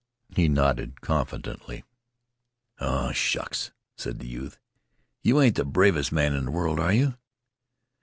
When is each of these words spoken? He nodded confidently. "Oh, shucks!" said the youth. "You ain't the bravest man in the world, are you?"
He 0.35 0.49
nodded 0.49 1.01
confidently. 1.01 1.83
"Oh, 2.79 3.11
shucks!" 3.11 3.69
said 3.95 4.17
the 4.17 4.25
youth. 4.27 4.57
"You 5.21 5.39
ain't 5.39 5.57
the 5.57 5.63
bravest 5.63 6.11
man 6.11 6.33
in 6.33 6.45
the 6.45 6.51
world, 6.51 6.79
are 6.79 6.91
you?" 6.91 7.17